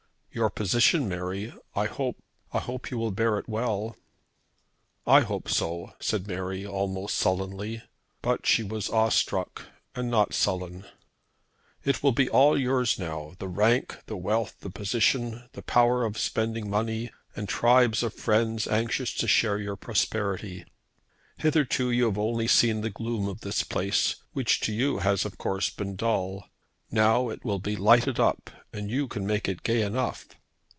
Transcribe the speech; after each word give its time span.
"Your 0.33 0.49
position, 0.49 1.09
Mary. 1.09 1.53
I 1.75 1.87
hope, 1.87 2.15
I 2.53 2.59
hope 2.59 2.89
you 2.89 2.97
will 2.97 3.11
bear 3.11 3.37
it 3.37 3.49
well." 3.49 3.97
"I 5.05 5.19
hope 5.19 5.49
so," 5.49 5.93
said 5.99 6.25
Mary, 6.25 6.65
almost 6.65 7.15
sullenly. 7.17 7.83
But 8.21 8.45
she 8.47 8.63
was 8.63 8.89
awestruck, 8.89 9.65
and 9.93 10.09
not 10.09 10.33
sullen. 10.33 10.85
"It 11.83 12.01
will 12.01 12.15
all 12.29 12.55
be 12.55 12.61
yours 12.63 12.97
now, 12.97 13.33
the 13.39 13.49
rank, 13.49 13.97
the 14.05 14.15
wealth, 14.15 14.55
the 14.61 14.69
position, 14.69 15.49
the 15.51 15.63
power 15.63 16.05
of 16.05 16.17
spending 16.17 16.69
money, 16.69 17.11
and 17.35 17.49
tribes 17.49 18.01
of 18.01 18.13
friends 18.13 18.67
anxious 18.69 19.13
to 19.15 19.27
share 19.27 19.57
your 19.59 19.75
prosperity. 19.75 20.63
Hitherto 21.39 21.91
you 21.91 22.05
have 22.05 22.17
only 22.17 22.47
seen 22.47 22.79
the 22.79 22.89
gloom 22.89 23.27
of 23.27 23.41
this 23.41 23.63
place, 23.65 24.15
which 24.31 24.61
to 24.61 24.71
you 24.71 24.99
has 24.99 25.25
of 25.25 25.37
course 25.37 25.69
been 25.69 25.97
dull. 25.97 26.47
Now 26.93 27.29
it 27.29 27.45
will 27.45 27.59
be 27.59 27.77
lighted 27.77 28.19
up, 28.19 28.49
and 28.73 28.89
you 28.89 29.07
can 29.07 29.25
make 29.25 29.47
it 29.47 29.63
gay 29.63 29.81
enough." 29.81 30.27